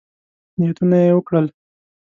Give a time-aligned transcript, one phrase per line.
[0.59, 1.47] نیتونه یې وکړل.